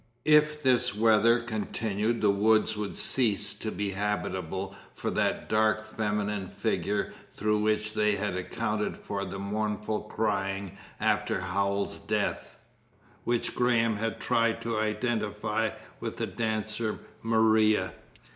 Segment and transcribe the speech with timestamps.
[0.25, 6.47] If this weather continued the woods would cease to be habitable for that dark feminine
[6.47, 12.57] figure through which they had accounted for the mournful crying after Howells's death,
[13.25, 15.69] which Graham had tried to identify
[15.99, 17.93] with the dancer, Maria.